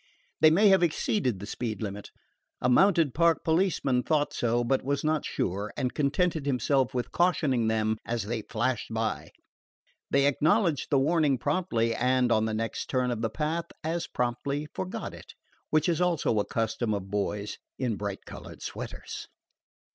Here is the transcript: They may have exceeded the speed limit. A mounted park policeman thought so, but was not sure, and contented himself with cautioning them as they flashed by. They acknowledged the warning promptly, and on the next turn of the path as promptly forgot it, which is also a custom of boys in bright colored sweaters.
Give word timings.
They 0.39 0.49
may 0.49 0.69
have 0.69 0.81
exceeded 0.81 1.37
the 1.39 1.45
speed 1.45 1.79
limit. 1.79 2.09
A 2.59 2.67
mounted 2.67 3.13
park 3.13 3.43
policeman 3.43 4.01
thought 4.01 4.33
so, 4.33 4.63
but 4.63 4.83
was 4.83 5.03
not 5.03 5.25
sure, 5.25 5.71
and 5.77 5.93
contented 5.93 6.47
himself 6.47 6.95
with 6.95 7.11
cautioning 7.11 7.67
them 7.67 7.97
as 8.03 8.23
they 8.23 8.41
flashed 8.41 8.91
by. 8.91 9.29
They 10.09 10.25
acknowledged 10.25 10.89
the 10.89 10.97
warning 10.97 11.37
promptly, 11.37 11.93
and 11.93 12.31
on 12.31 12.45
the 12.45 12.55
next 12.55 12.87
turn 12.89 13.11
of 13.11 13.21
the 13.21 13.29
path 13.29 13.65
as 13.83 14.07
promptly 14.07 14.67
forgot 14.73 15.13
it, 15.13 15.35
which 15.69 15.87
is 15.87 16.01
also 16.01 16.39
a 16.39 16.45
custom 16.47 16.95
of 16.95 17.11
boys 17.11 17.59
in 17.77 17.95
bright 17.95 18.25
colored 18.25 18.63
sweaters. 18.63 19.27